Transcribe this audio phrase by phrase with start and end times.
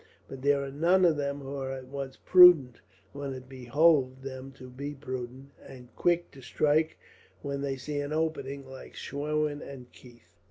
[0.27, 4.51] But there are none of them who are at once prudent when it behoved them
[4.53, 6.97] to be prudent, and quick to strike
[7.43, 10.37] when they see an opening, like Schwerin and Keith.